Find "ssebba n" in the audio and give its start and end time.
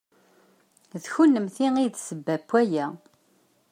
1.99-2.43